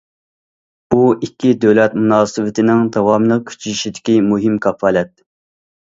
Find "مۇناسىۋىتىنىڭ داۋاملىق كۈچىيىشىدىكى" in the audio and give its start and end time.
1.99-4.21